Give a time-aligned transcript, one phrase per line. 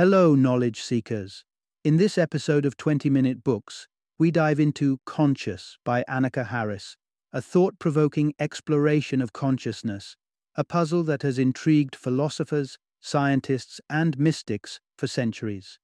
[0.00, 1.44] Hello, knowledge seekers.
[1.84, 3.86] In this episode of 20 Minute Books,
[4.18, 6.96] we dive into Conscious by Annaka Harris,
[7.34, 10.16] a thought provoking exploration of consciousness,
[10.54, 15.78] a puzzle that has intrigued philosophers, scientists, and mystics for centuries.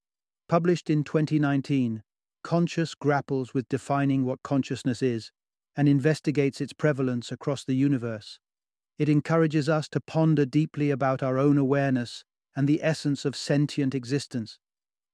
[0.48, 2.02] Published in 2019,
[2.42, 5.30] Conscious grapples with defining what consciousness is
[5.76, 8.38] and investigates its prevalence across the universe.
[8.98, 12.24] It encourages us to ponder deeply about our own awareness
[12.57, 14.59] and the essence of sentient existence.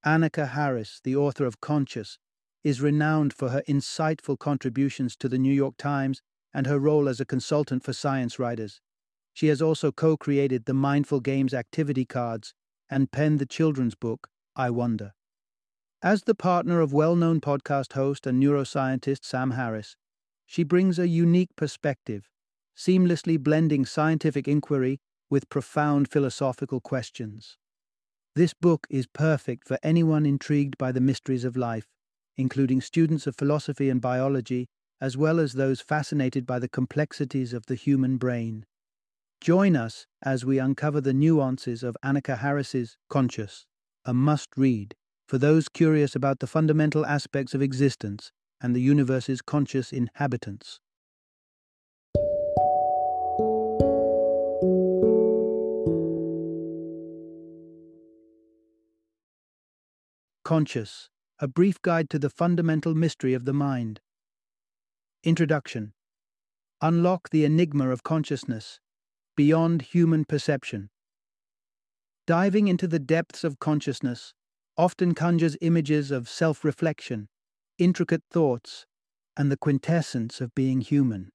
[0.06, 2.18] Annaka Harris, the author of Conscious,
[2.64, 6.22] is renowned for her insightful contributions to the New York Times
[6.54, 8.80] and her role as a consultant for science writers.
[9.34, 12.54] She has also co created the Mindful Games activity cards
[12.88, 15.12] and penned the children's book, I Wonder.
[16.02, 19.96] As the partner of well known podcast host and neuroscientist Sam Harris,
[20.46, 22.28] she brings a unique perspective,
[22.76, 25.00] seamlessly blending scientific inquiry
[25.32, 27.56] with profound philosophical questions.
[28.36, 31.86] This book is perfect for anyone intrigued by the mysteries of life,
[32.36, 34.68] including students of philosophy and biology,
[35.00, 38.66] as well as those fascinated by the complexities of the human brain.
[39.40, 43.64] Join us as we uncover the nuances of Annaka Harris's Conscious,
[44.04, 44.94] a must read
[45.26, 50.81] for those curious about the fundamental aspects of existence and the universe's conscious inhabitants.
[60.52, 61.08] Conscious,
[61.38, 64.02] a brief guide to the fundamental mystery of the mind.
[65.24, 65.94] Introduction
[66.82, 68.78] Unlock the enigma of consciousness,
[69.34, 70.90] beyond human perception.
[72.26, 74.34] Diving into the depths of consciousness
[74.76, 77.30] often conjures images of self reflection,
[77.78, 78.84] intricate thoughts,
[79.34, 81.30] and the quintessence of being human.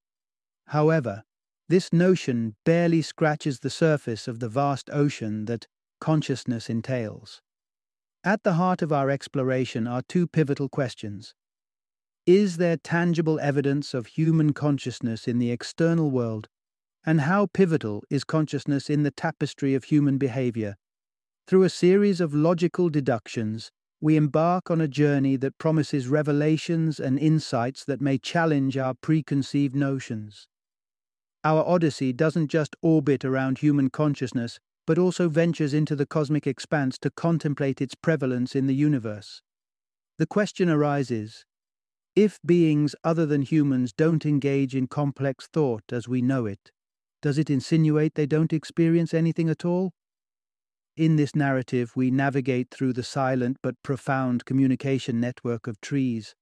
[0.68, 1.24] However,
[1.68, 5.66] this notion barely scratches the surface of the vast ocean that
[6.00, 7.42] consciousness entails.
[8.28, 11.34] At the heart of our exploration are two pivotal questions.
[12.26, 16.50] Is there tangible evidence of human consciousness in the external world?
[17.06, 20.76] And how pivotal is consciousness in the tapestry of human behavior?
[21.48, 23.72] Through a series of logical deductions,
[24.02, 29.74] we embark on a journey that promises revelations and insights that may challenge our preconceived
[29.74, 30.50] notions.
[31.46, 36.98] Our Odyssey doesn't just orbit around human consciousness, but also ventures into the cosmic expanse
[36.98, 39.44] to contemplate its prevalence in the universe.
[40.18, 41.46] The question arises
[42.16, 46.72] if beings other than humans don't engage in complex thought as we know it,
[47.22, 49.92] does it insinuate they don't experience anything at all?
[50.96, 56.34] In this narrative, we navigate through the silent but profound communication network of trees,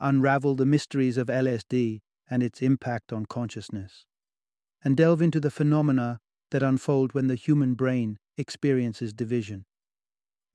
[0.00, 4.06] unravel the mysteries of LSD and its impact on consciousness,
[4.82, 6.18] and delve into the phenomena
[6.52, 9.64] that unfold when the human brain experiences division.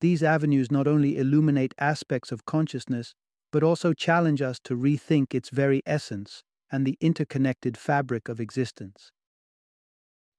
[0.00, 3.14] These avenues not only illuminate aspects of consciousness,
[3.52, 9.12] but also challenge us to rethink its very essence and the interconnected fabric of existence.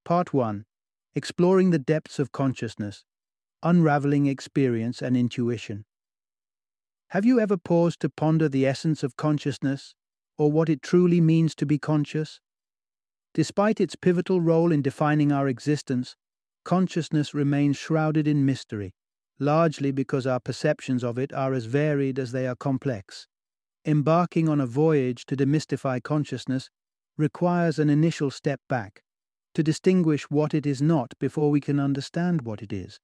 [0.03, 0.65] Part 1
[1.15, 3.03] exploring the depths of consciousness,
[3.63, 5.83] unraveling experience and intuition.
[7.09, 9.95] Have you ever paused to ponder the essence of consciousness,
[10.37, 12.39] or what it truly means to be conscious?
[13.33, 16.15] Despite its pivotal role in defining our existence,
[16.65, 18.93] consciousness remains shrouded in mystery,
[19.39, 23.27] largely because our perceptions of it are as varied as they are complex.
[23.85, 26.69] Embarking on a voyage to demystify consciousness
[27.17, 29.01] requires an initial step back,
[29.53, 32.99] to distinguish what it is not before we can understand what it is.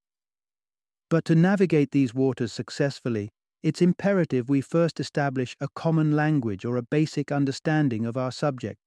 [1.09, 3.31] But to navigate these waters successfully,
[3.61, 8.79] it's imperative we first establish a common language or a basic understanding of our subject.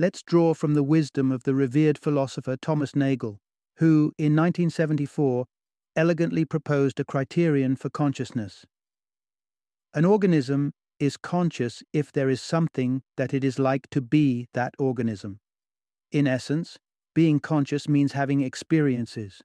[0.00, 3.40] Let's draw from the wisdom of the revered philosopher Thomas Nagel,
[3.78, 5.46] who, in 1974,
[5.96, 8.64] elegantly proposed a criterion for consciousness.
[9.92, 14.72] An organism is conscious if there is something that it is like to be that
[14.78, 15.40] organism.
[16.12, 16.78] In essence,
[17.12, 19.42] being conscious means having experiences.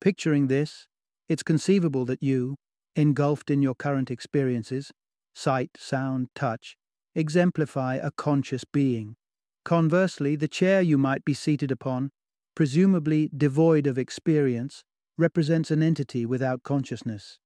[0.00, 0.88] Picturing this,
[1.28, 2.56] it's conceivable that you,
[2.96, 4.90] engulfed in your current experiences,
[5.32, 6.76] sight, sound, touch,
[7.14, 9.14] exemplify a conscious being.
[9.64, 12.10] Conversely, the chair you might be seated upon,
[12.54, 14.84] presumably devoid of experience,
[15.16, 17.38] represents an entity without consciousness.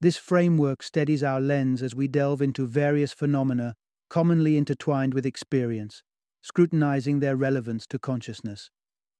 [0.00, 3.74] This framework steadies our lens as we delve into various phenomena
[4.08, 6.02] commonly intertwined with experience,
[6.42, 8.70] scrutinizing their relevance to consciousness.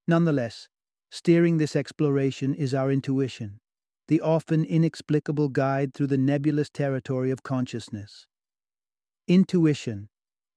[0.07, 0.69] Nonetheless,
[1.11, 3.59] steering this exploration is our intuition,
[4.09, 8.27] the often inexplicable guide through the nebulous territory of consciousness.
[9.27, 10.09] Intuition,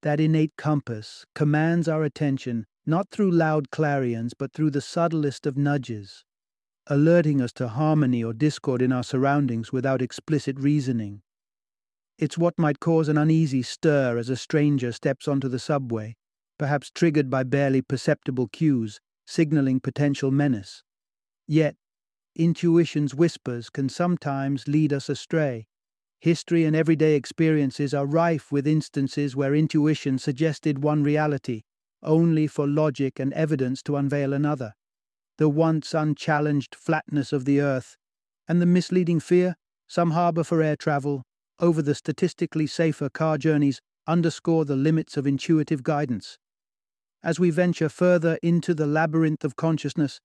[0.02, 5.56] that innate compass, commands our attention not through loud clarions but through the subtlest of
[5.56, 6.24] nudges.
[6.86, 11.22] alerting us to harmony or discord in our surroundings without explicit reasoning.
[12.18, 16.16] It's what might cause an uneasy stir as a stranger steps onto the subway,
[16.58, 20.82] perhaps triggered by barely perceptible cues, signaling potential menace.
[21.46, 21.76] Yet,
[22.36, 25.66] intuition's whispers can sometimes lead us astray.
[26.20, 31.62] History and everyday experiences are rife with instances where intuition suggested one reality,
[32.02, 34.74] only for logic and evidence to unveil another.
[35.38, 37.96] The once unchallenged flatness of the earth,
[38.46, 39.56] and the misleading fear
[39.88, 41.22] some harbour for air travel
[41.58, 46.36] over the statistically safer car journeys underscore the limits of intuitive guidance.
[47.22, 50.20] As we venture further into the labyrinth of consciousness,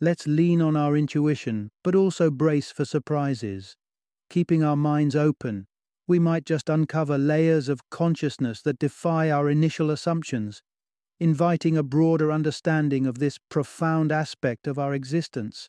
[0.00, 3.76] let's lean on our intuition, but also brace for surprises.
[4.32, 5.66] Keeping our minds open,
[6.08, 10.62] we might just uncover layers of consciousness that defy our initial assumptions,
[11.20, 15.68] inviting a broader understanding of this profound aspect of our existence.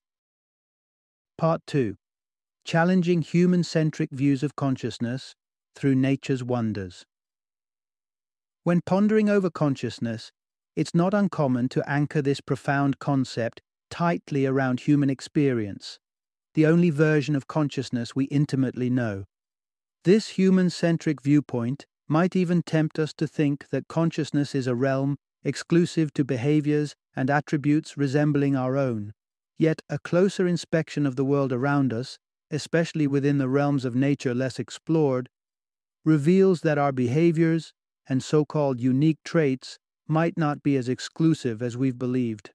[1.38, 1.98] Part 2
[2.64, 5.36] challenging human centric views of consciousness
[5.76, 7.04] through nature's wonders.
[8.64, 10.32] When pondering over consciousness,
[10.78, 16.00] it's not uncommon to anchor this profound concept tightly around human experience,
[16.54, 19.26] the only version of consciousness we intimately know.
[20.04, 25.18] This human centric viewpoint might even tempt us to think that consciousness is a realm
[25.44, 29.14] exclusive to behaviors and attributes resembling our own.
[29.58, 32.18] Yet a closer inspection of the world around us
[32.54, 35.28] especially within the realms of nature less explored,
[36.06, 37.74] reveals that our behaviors
[38.08, 42.52] and so called unique traits might not be as exclusive as we've believed.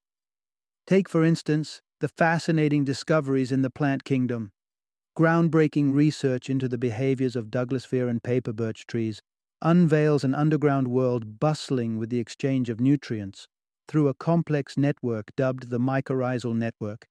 [0.87, 4.53] Take, for instance, the fascinating discoveries in the plant kingdom.
[5.17, 9.21] Groundbreaking research into the behaviors of Douglas fir and paper birch trees
[9.61, 13.49] unveils an underground world bustling with the exchange of nutrients
[13.89, 17.07] through a complex network dubbed the mycorrhizal network.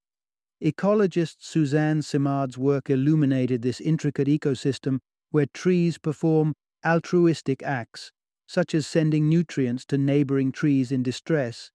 [0.63, 4.99] Ecologist Suzanne Simard's work illuminated this intricate ecosystem
[5.31, 6.53] where trees perform
[6.85, 8.11] altruistic acts,
[8.47, 11.71] such as sending nutrients to neighboring trees in distress,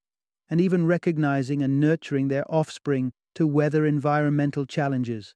[0.53, 5.35] and even recognizing and nurturing their offspring to weather environmental challenges.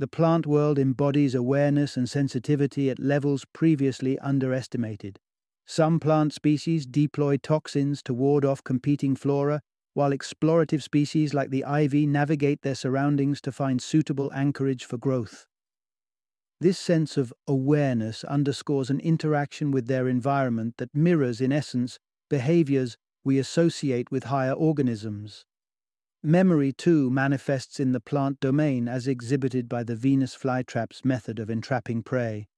[0.00, 5.20] The plant world embodies awareness and sensitivity at levels previously underestimated.
[5.68, 9.60] Some plant species deploy toxins to ward off competing flora
[9.94, 15.46] while explorative species like the ivy navigate their surroundings to find suitable anchorage for growth.
[16.60, 22.96] This sense of awareness underscores an interaction with their environment that mirrors, in essence, behaviors
[23.24, 25.44] we associate with higher organisms.
[26.22, 31.48] Memory, too, manifests in the plant domain as exhibited by the Venus flytrap's method of
[31.48, 32.48] entrapping prey,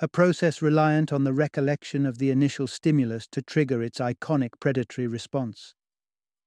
[0.00, 5.06] a process reliant on the recollection of the initial stimulus to trigger its iconic predatory
[5.06, 5.74] response.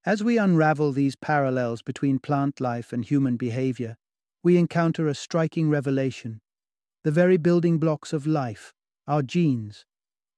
[0.05, 3.95] As we unravel these parallels between plant life and human behavior,
[4.41, 6.41] we encounter a striking revelation.
[7.03, 8.73] The very building blocks of life,
[9.07, 9.85] our genes,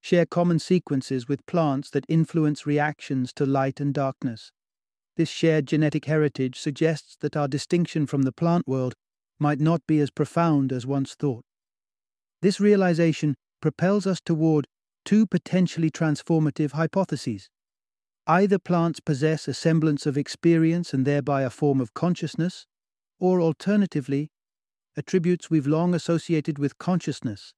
[0.05, 4.51] share common sequences with plants that influence reactions to light and darkness.
[5.17, 8.93] This shared genetic heritage suggests that our distinction from the plant world
[9.39, 11.43] might not be as profound as once thought.
[12.43, 14.67] This realization propels us toward
[15.05, 17.49] two potentially transformative hypotheses.
[18.27, 22.67] Either plants possess a semblance of experience and thereby a form of consciousness,
[23.19, 24.29] or alternatively,
[24.95, 27.55] attributes we've long associated with consciousness,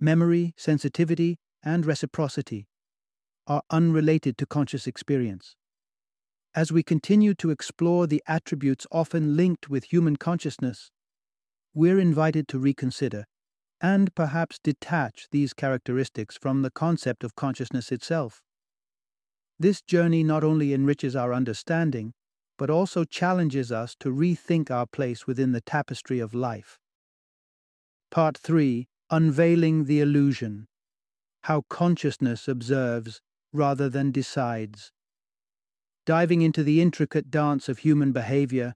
[0.00, 2.68] memory, sensitivity, and reciprocity,
[3.46, 5.56] are unrelated to conscious experience.
[6.54, 10.90] As we continue to explore the attributes often linked with human consciousness,
[11.74, 13.24] we're invited to reconsider
[13.80, 18.40] and perhaps detach these characteristics from the concept of consciousness itself.
[19.58, 22.14] This journey not only enriches our understanding,
[22.56, 26.78] but also challenges us to rethink our place within the tapestry of life.
[28.10, 30.66] Part 3 Unveiling the Illusion
[31.44, 33.20] How Consciousness Observes
[33.52, 34.92] Rather Than Decides.
[36.06, 38.72] Diving into the intricate dance of human behavior,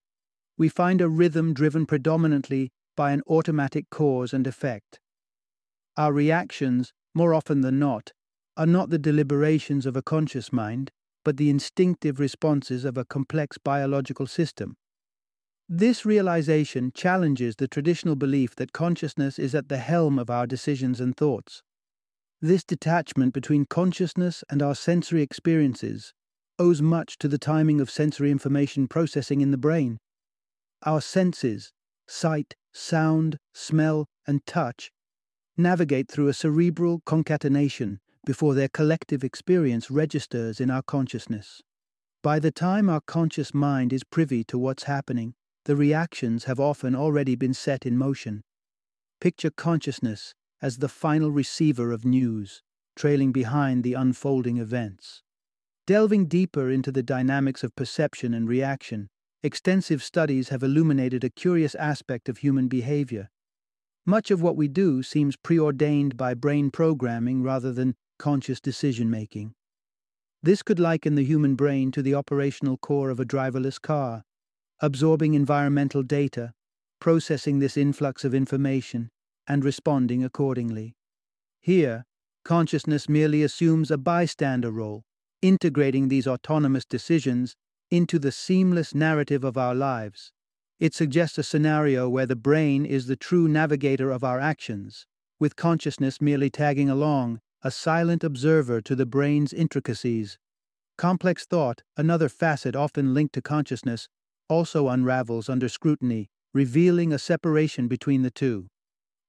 [0.58, 5.00] we find a rhythm driven predominantly by an automatic cause and effect.
[5.96, 8.12] Our reactions, more often than not,
[8.54, 10.90] are not the deliberations of a conscious mind,
[11.24, 14.76] but the instinctive responses of a complex biological system.
[15.70, 21.00] This realization challenges the traditional belief that consciousness is at the helm of our decisions
[21.00, 21.62] and thoughts.
[22.40, 26.14] This detachment between consciousness and our sensory experiences
[26.56, 29.98] owes much to the timing of sensory information processing in the brain.
[30.84, 31.72] Our senses,
[32.06, 34.92] sight, sound, smell, and touch,
[35.56, 41.60] navigate through a cerebral concatenation before their collective experience registers in our consciousness.
[42.22, 46.94] By the time our conscious mind is privy to what's happening, the reactions have often
[46.94, 48.42] already been set in motion.
[49.20, 52.62] Picture consciousness as the final receiver of news,
[52.96, 55.22] trailing behind the unfolding events.
[55.86, 59.08] Delving deeper into the dynamics of perception and reaction,
[59.42, 63.30] extensive studies have illuminated a curious aspect of human behavior.
[64.04, 69.54] Much of what we do seems preordained by brain programming rather than conscious decision making.
[70.42, 74.24] This could liken the human brain to the operational core of a driverless car,
[74.80, 76.52] absorbing environmental data,
[77.00, 79.10] processing this influx of information,
[79.48, 80.94] and responding accordingly.
[81.60, 82.04] Here,
[82.44, 85.02] consciousness merely assumes a bystander role,
[85.42, 87.56] integrating these autonomous decisions
[87.90, 90.32] into the seamless narrative of our lives.
[90.78, 95.06] It suggests a scenario where the brain is the true navigator of our actions,
[95.40, 100.38] with consciousness merely tagging along, a silent observer to the brain's intricacies.
[100.96, 104.08] Complex thought, another facet often linked to consciousness,
[104.48, 108.68] also unravels under scrutiny, revealing a separation between the two.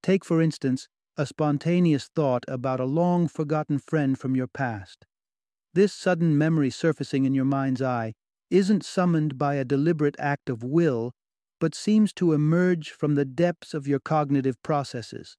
[0.02, 0.88] Take, for instance,
[1.18, 5.06] a spontaneous thought about a long forgotten friend from your past.
[5.74, 8.14] This sudden memory surfacing in your mind's eye
[8.50, 11.12] isn't summoned by a deliberate act of will,
[11.60, 15.38] but seems to emerge from the depths of your cognitive processes.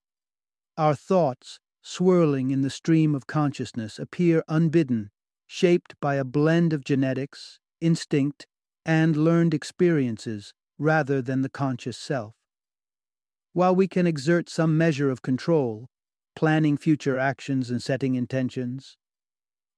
[0.77, 5.11] Our thoughts, swirling in the stream of consciousness, appear unbidden,
[5.47, 8.47] shaped by a blend of genetics, instinct,
[8.85, 12.35] and learned experiences rather than the conscious self.
[13.53, 15.89] While we can exert some measure of control,
[16.37, 18.97] planning future actions and setting intentions,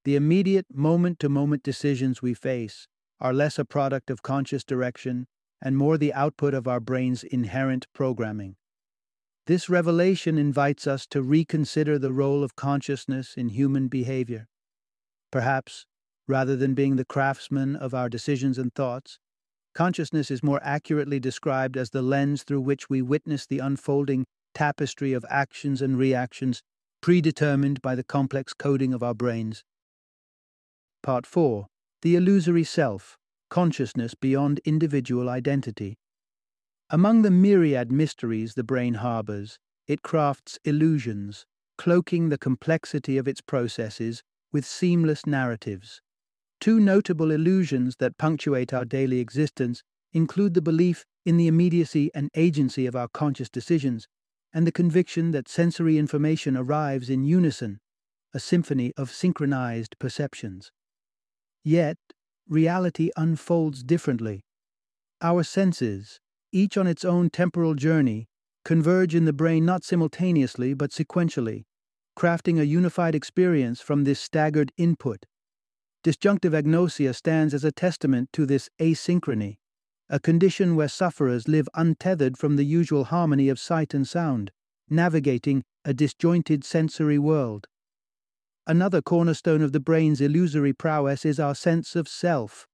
[0.04, 2.86] the immediate moment to moment decisions we face
[3.20, 5.26] are less a product of conscious direction
[5.62, 8.56] and more the output of our brain's inherent programming.
[9.46, 14.48] This revelation invites us to reconsider the role of consciousness in human behavior.
[15.30, 15.86] Perhaps,
[16.28, 19.18] rather than being the craftsman of our decisions and thoughts,
[19.74, 24.24] consciousness is more accurately described as the lens through which we witness the unfolding
[24.54, 26.62] tapestry of actions and reactions
[27.00, 29.64] predetermined by the complex coding of our brains.
[31.02, 31.66] Part 4
[32.02, 33.18] The Illusory Self
[33.50, 35.98] Consciousness Beyond Individual Identity.
[36.88, 41.44] Among the myriad mysteries the brain harbors, it crafts illusions,
[41.76, 46.00] cloaking the complexity of its processes with seamless narratives.
[46.62, 52.30] Two notable illusions that punctuate our daily existence include the belief in the immediacy and
[52.36, 54.06] agency of our conscious decisions,
[54.54, 57.80] and the conviction that sensory information arrives in unison,
[58.32, 60.70] a symphony of synchronized perceptions.
[61.64, 61.96] Yet,
[62.48, 64.44] reality unfolds differently.
[65.20, 66.20] Our senses,
[66.52, 68.28] each on its own temporal journey,
[68.64, 71.64] converge in the brain not simultaneously but sequentially,
[72.16, 75.26] crafting a unified experience from this staggered input.
[76.02, 79.58] Disjunctive agnosia stands as a testament to this asynchrony,
[80.08, 84.50] a condition where sufferers live untethered from the usual harmony of sight and sound,
[84.90, 87.66] navigating a disjointed sensory world.
[88.66, 92.66] Another cornerstone of the brain's illusory prowess is our sense of self,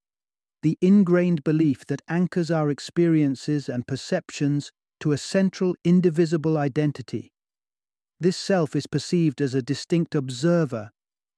[0.61, 7.31] the ingrained belief that anchors our experiences and perceptions to a central, indivisible identity.
[8.19, 10.91] This self is perceived as a distinct observer,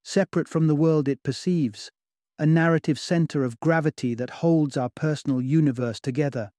[0.03, 1.91] separate from the world it perceives,
[2.39, 6.51] a narrative center of gravity that holds our personal universe together.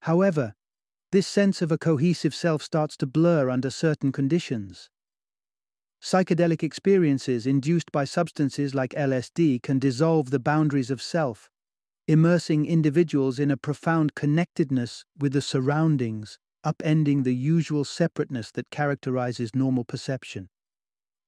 [0.00, 0.54] However,
[1.12, 4.88] this sense of a cohesive self starts to blur under certain conditions.
[6.02, 11.50] Psychedelic experiences induced by substances like LSD can dissolve the boundaries of self,
[12.08, 19.54] immersing individuals in a profound connectedness with the surroundings, upending the usual separateness that characterizes
[19.54, 20.48] normal perception.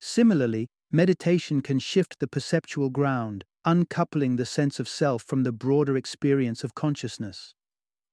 [0.01, 5.97] Similarly, meditation can shift the perceptual ground, uncoupling the sense of self from the broader
[5.97, 7.53] experience of consciousness.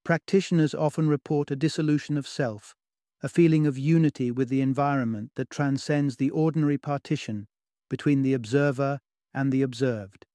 [0.03, 2.73] Practitioners often report a dissolution of self,
[3.21, 7.47] a feeling of unity with the environment that transcends the ordinary partition
[7.87, 8.99] between the observer
[9.31, 10.25] and the observed.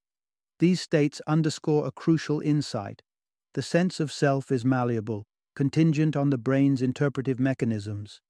[0.61, 3.03] These states underscore a crucial insight.
[3.55, 5.27] The sense of self is malleable,
[5.57, 8.21] contingent on the brain's interpretive mechanisms.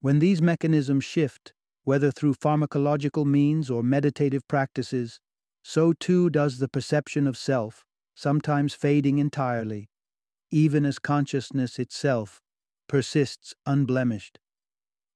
[0.00, 1.52] When these mechanisms shift,
[1.90, 5.18] whether through pharmacological means or meditative practices,
[5.64, 9.90] so too does the perception of self, sometimes fading entirely,
[10.52, 12.40] even as consciousness itself
[12.86, 14.38] persists unblemished.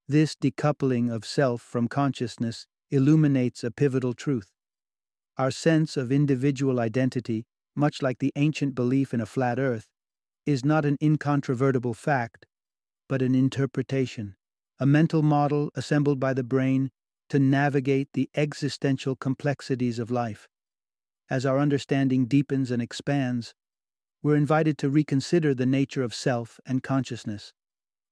[0.09, 4.50] This decoupling of self from consciousness illuminates a pivotal truth.
[5.38, 9.87] Our sense of individual identity, much like the ancient belief in a flat earth,
[10.45, 12.47] is not an incontrovertible fact,
[13.09, 14.35] but an interpretation,
[14.85, 16.91] a mental model assembled by the brain
[17.31, 20.47] to navigate the existential complexities of life.
[21.31, 23.55] As our understanding deepens and expands,
[24.23, 27.55] we're invited to reconsider the nature of self and consciousness,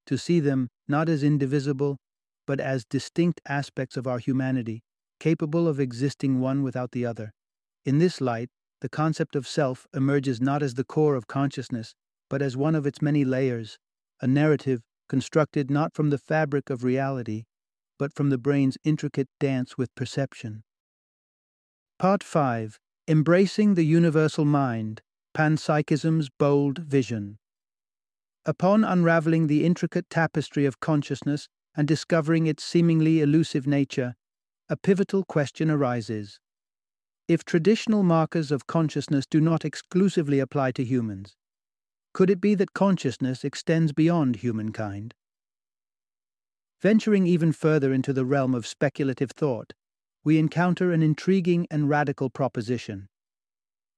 [0.06, 1.98] to see them not as indivisible,
[2.46, 4.80] but as distinct aspects of our humanity,
[5.20, 7.32] capable of existing one without the other.
[7.84, 8.48] In this light,
[8.80, 11.94] the concept of self emerges not as the core of consciousness,
[12.30, 13.76] but as one of its many layers,
[14.22, 14.80] a narrative
[15.12, 17.44] constructed not from the fabric of reality,
[17.98, 20.62] but from the brain's intricate dance with perception.
[21.98, 25.02] Part 5 Embracing the Universal Mind
[25.36, 27.36] Panpsychism's Bold Vision.
[28.46, 34.14] Upon unraveling the intricate tapestry of consciousness and discovering its seemingly elusive nature,
[34.70, 36.40] a pivotal question arises.
[37.28, 41.36] If traditional markers of consciousness do not exclusively apply to humans,
[42.12, 45.14] could it be that consciousness extends beyond humankind?
[46.80, 49.72] Venturing even further into the realm of speculative thought,
[50.24, 53.08] we encounter an intriguing and radical proposition.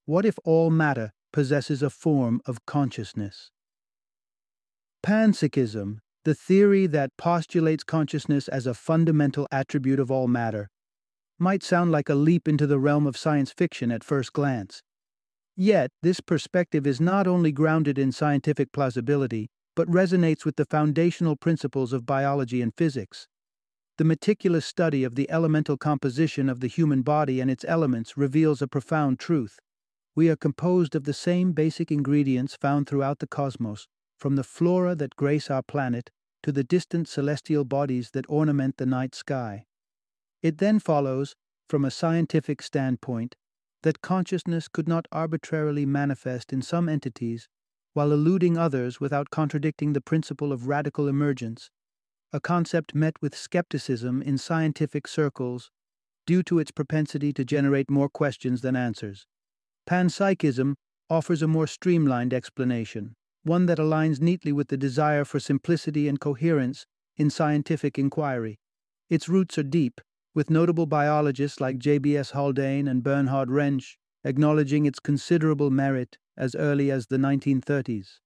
[0.05, 3.51] What if all matter possesses a form of consciousness?
[5.03, 10.69] Panpsychism, the theory that postulates consciousness as a fundamental attribute of all matter,
[11.37, 14.81] might sound like a leap into the realm of science fiction at first glance.
[15.57, 21.35] Yet, this perspective is not only grounded in scientific plausibility, but resonates with the foundational
[21.35, 23.27] principles of biology and physics.
[23.97, 28.61] The meticulous study of the elemental composition of the human body and its elements reveals
[28.61, 29.59] a profound truth.
[30.15, 34.95] We are composed of the same basic ingredients found throughout the cosmos, from the flora
[34.95, 36.09] that grace our planet
[36.43, 39.65] to the distant celestial bodies that ornament the night sky.
[40.41, 41.35] It then follows,
[41.69, 43.35] from a scientific standpoint,
[43.85, 47.47] that consciousness could not arbitrarily manifest in some entities
[47.93, 51.69] while eluding others without contradicting the principle of radical emergence,
[52.33, 55.69] a concept met with skepticism in scientific circles
[56.25, 59.27] due to its propensity to generate more questions than answers.
[59.87, 60.73] Panpsychism
[61.07, 63.13] offers a more streamlined explanation,
[63.43, 66.87] one that aligns neatly with the desire for simplicity and coherence
[67.17, 68.57] in scientific inquiry.
[69.11, 70.01] Its roots are deep,
[70.35, 72.31] with notable biologists like J.B.S.
[72.31, 78.19] Haldane and Bernhard Rensch acknowledging its considerable merit as early as the 1930s.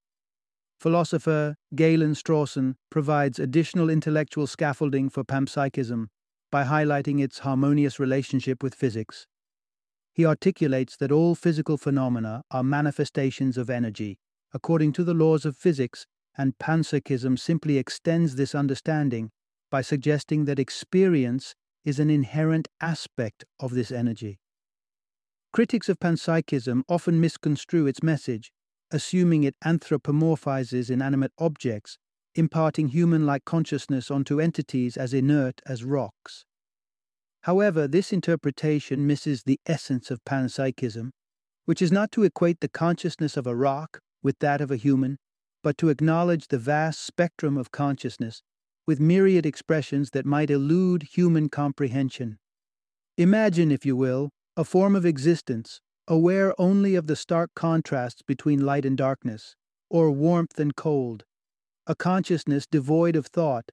[0.79, 6.07] Philosopher Galen Strawson provides additional intellectual scaffolding for panpsychism
[6.51, 9.27] by highlighting its harmonious relationship with physics.
[10.13, 14.17] He articulates that all physical phenomena are manifestations of energy,
[14.53, 16.07] according to the laws of physics,
[16.37, 19.29] and panpsychism simply extends this understanding
[19.69, 21.53] by suggesting that experience
[21.85, 24.39] is an inherent aspect of this energy.
[25.51, 28.51] Critics of panpsychism often misconstrue its message,
[28.91, 31.97] assuming it anthropomorphizes inanimate objects,
[32.35, 36.45] imparting human like consciousness onto entities as inert as rocks.
[37.43, 41.11] However, this interpretation misses the essence of panpsychism,
[41.65, 45.17] which is not to equate the consciousness of a rock with that of a human,
[45.63, 48.41] but to acknowledge the vast spectrum of consciousness
[48.89, 52.39] with myriad expressions that might elude human comprehension.
[53.19, 58.65] Imagine, if you will, a form of existence, aware only of the stark contrasts between
[58.65, 59.55] light and darkness,
[59.91, 61.23] or warmth and cold,
[61.85, 63.65] a consciousness devoid of thought,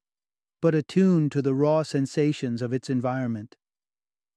[0.60, 3.56] but attuned to the raw sensations of its environment.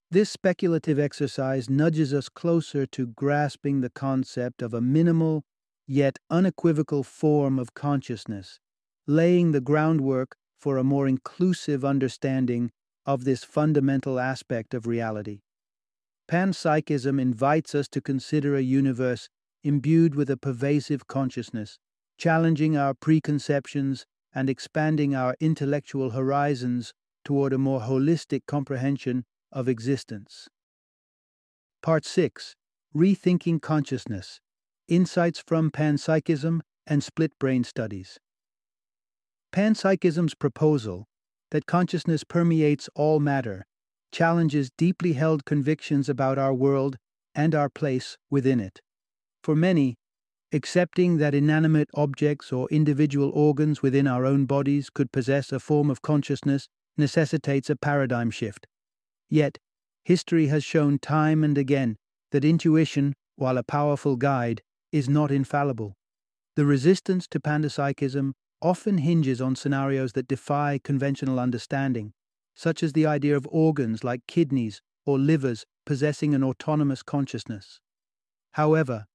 [0.10, 5.44] This speculative exercise nudges us closer to grasping the concept of a minimal,
[5.86, 8.62] yet unequivocal form of consciousness,
[9.06, 12.72] laying the groundwork for a more inclusive understanding
[13.06, 15.40] of this fundamental aspect of reality.
[16.30, 19.30] Panpsychism invites us to consider a universe
[19.64, 21.80] imbued with a pervasive consciousness,
[22.18, 26.94] challenging our preconceptions and expanding our intellectual horizons
[27.26, 30.48] toward a more holistic comprehension of existence.
[31.82, 32.56] Part 6
[32.96, 34.40] Rethinking Consciousness
[34.88, 38.20] Insights from Panpsychism and Split Brain Studies.
[39.52, 41.08] Panpsychism's proposal
[41.52, 43.66] that consciousness permeates all matter
[44.12, 46.98] challenges deeply held convictions about our world
[47.36, 48.80] and our place within it.
[49.44, 49.96] For many,
[50.52, 55.90] accepting that inanimate objects or individual organs within our own bodies could possess a form
[55.90, 58.68] of consciousness necessitates a paradigm shift.
[59.30, 59.58] Yet,
[60.04, 61.98] history has shown time and again
[62.32, 65.96] that intuition, while a powerful guide, is not infallible.
[66.56, 72.14] The resistance to panpsychism often hinges on scenarios that defy conventional understanding,
[72.56, 77.80] such as the idea of organs like kidneys or livers possessing an autonomous consciousness.
[78.52, 79.06] However,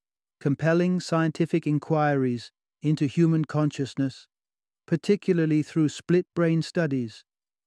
[0.40, 2.50] compelling scientific inquiries
[2.82, 4.26] into human consciousness,
[4.86, 7.24] particularly through split brain studies,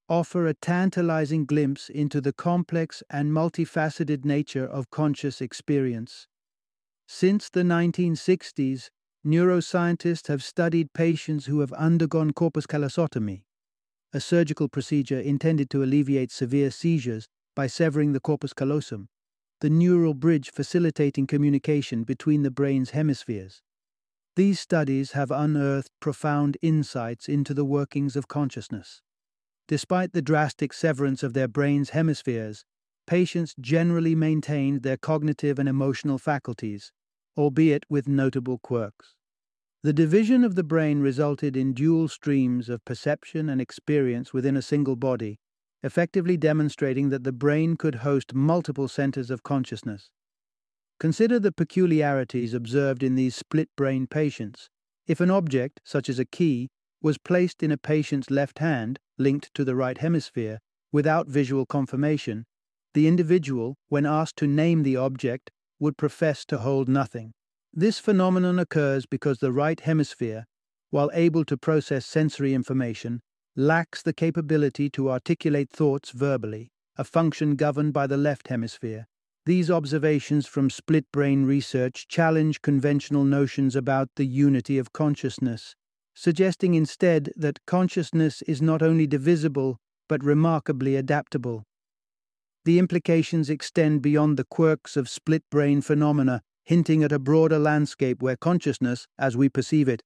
[0.09, 6.27] offer a tantalizing glimpse into the complex and multifaceted nature of conscious experience.
[7.07, 8.89] Since the 1960s,
[9.27, 13.41] neuroscientists have studied patients who have undergone corpus callosotomy,
[14.13, 19.09] a surgical procedure intended to alleviate severe seizures by severing the corpus callosum,
[19.59, 23.61] the neural bridge facilitating communication between the brain's hemispheres.
[24.37, 29.01] These studies have unearthed profound insights into the workings of consciousness.
[29.67, 32.63] Despite the drastic severance of their brain's hemispheres,
[33.05, 36.93] patients generally maintained their cognitive and emotional faculties,
[37.35, 39.16] albeit with notable quirks.
[39.83, 44.61] The division of the brain resulted in dual streams of perception and experience within a
[44.61, 45.39] single body,
[45.83, 50.09] effectively demonstrating that the brain could host multiple centers of consciousness.
[50.99, 54.69] Consider the peculiarities observed in these split brain patients.
[55.05, 56.69] If an object, such as a key,
[57.01, 60.59] was placed in a patient's left hand, linked to the right hemisphere,
[60.91, 62.45] without visual confirmation,
[62.95, 67.33] the individual, when asked to name the object, would profess to hold nothing.
[67.73, 70.45] This phenomenon occurs because the right hemisphere,
[70.89, 73.21] while able to process sensory information,
[73.55, 79.07] lacks the capability to articulate thoughts verbally, a function governed by the left hemisphere.
[79.45, 85.75] These observations from split brain research challenge conventional notions about the unity of consciousness,
[86.13, 89.77] suggesting instead that consciousness is not only divisible
[90.09, 91.63] but remarkably adaptable.
[92.65, 98.21] The implications extend beyond the quirks of split brain phenomena hinting at a broader landscape
[98.21, 100.03] where consciousness, as we perceive it,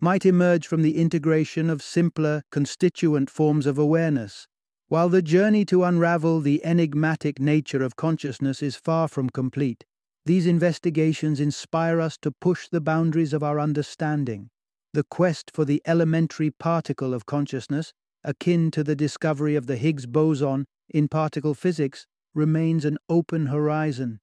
[0.00, 4.46] might emerge from the integration of simpler, constituent forms of awareness.
[4.86, 9.84] While the journey to unravel the enigmatic nature of consciousness is far from complete,
[10.24, 14.50] these investigations inspire us to push the boundaries of our understanding.
[14.92, 17.92] The quest for the elementary particle of consciousness,
[18.22, 24.20] akin to the discovery of the Higgs boson in particle physics, remains an open horizon.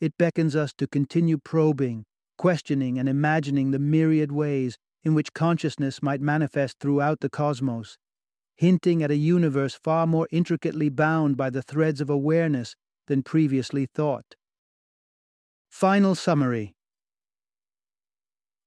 [0.00, 2.04] It beckons us to continue probing,
[2.36, 7.96] questioning, and imagining the myriad ways in which consciousness might manifest throughout the cosmos,
[8.56, 12.74] hinting at a universe far more intricately bound by the threads of awareness
[13.06, 14.34] than previously thought.
[15.70, 16.74] Final summary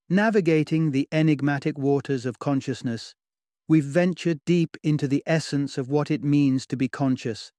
[0.08, 3.14] Navigating the enigmatic waters of consciousness,
[3.68, 7.52] we've ventured deep into the essence of what it means to be conscious,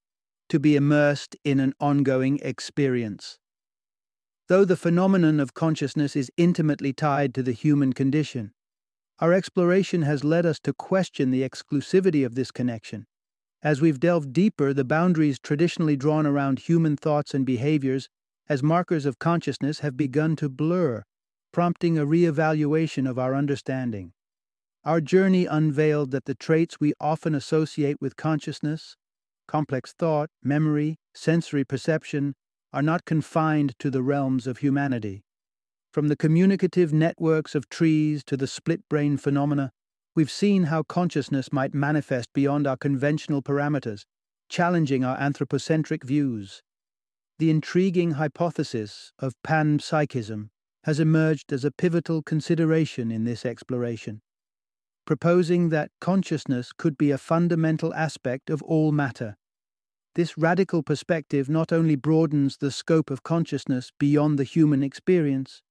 [0.48, 3.39] to be immersed in an ongoing experience.
[4.50, 8.50] Though the phenomenon of consciousness is intimately tied to the human condition,
[9.20, 13.06] our exploration has led us to question the exclusivity of this connection.
[13.62, 18.08] As we've delved deeper, the boundaries traditionally drawn around human thoughts and behaviors
[18.48, 21.04] as markers of consciousness have begun to blur,
[21.52, 24.14] prompting a re-evaluation of our understanding.
[24.84, 28.96] Our journey unveiled that the traits we often associate with consciousness
[29.46, 32.34] complex thought, memory, sensory perception,
[32.72, 35.22] are not confined to the realms of humanity.
[35.92, 39.72] From the communicative networks of trees to the split brain phenomena,
[40.14, 44.04] we've seen how consciousness might manifest beyond our conventional parameters,
[44.48, 46.62] challenging our anthropocentric views.
[47.38, 50.50] The intriguing hypothesis of panpsychism
[50.85, 54.20] has emerged as a pivotal consideration in this exploration,
[55.06, 59.37] proposing that consciousness could be a fundamental aspect of all matter,
[60.14, 65.62] this radical perspective not only broadens the scope of consciousness beyond the human experience,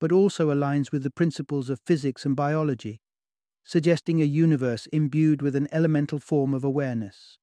[0.00, 3.00] but also aligns with the principles of physics and biology,
[3.64, 7.38] suggesting a universe imbued with an elemental form of awareness.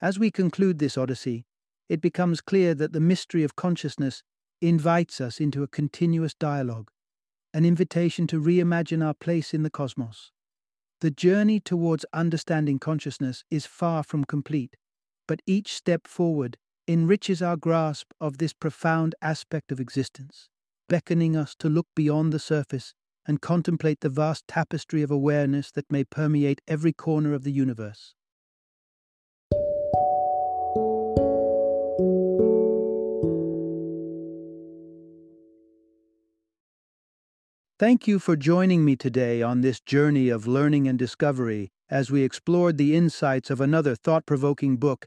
[0.00, 1.46] As we conclude this odyssey,
[1.88, 4.22] it becomes clear that the mystery of consciousness
[4.60, 6.90] invites us into a continuous dialogue,
[7.52, 10.30] an invitation to reimagine our place in the cosmos.
[11.00, 14.76] The journey towards understanding consciousness is far from complete,
[15.26, 16.56] but each step forward
[16.86, 20.48] enriches our grasp of this profound aspect of existence,
[20.88, 22.94] beckoning us to look beyond the surface
[23.26, 28.14] and contemplate the vast tapestry of awareness that may permeate every corner of the universe.
[37.78, 42.22] Thank you for joining me today on this journey of learning and discovery as we
[42.22, 45.06] explored the insights of another thought provoking book